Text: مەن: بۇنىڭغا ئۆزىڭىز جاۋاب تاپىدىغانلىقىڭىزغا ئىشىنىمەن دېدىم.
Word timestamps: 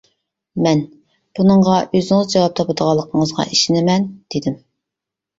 مەن: 0.67 0.79
بۇنىڭغا 1.39 1.75
ئۆزىڭىز 1.83 2.31
جاۋاب 2.31 2.55
تاپىدىغانلىقىڭىزغا 2.59 3.45
ئىشىنىمەن 3.51 4.07
دېدىم. 4.37 4.57